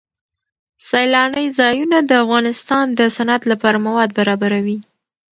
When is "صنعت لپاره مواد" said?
3.15-4.09